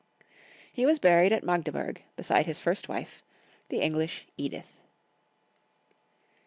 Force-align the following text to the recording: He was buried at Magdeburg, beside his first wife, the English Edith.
He 0.73 0.83
was 0.83 0.97
buried 0.97 1.31
at 1.31 1.43
Magdeburg, 1.43 2.01
beside 2.15 2.47
his 2.47 2.59
first 2.59 2.89
wife, 2.89 3.21
the 3.69 3.81
English 3.83 4.25
Edith. 4.35 4.77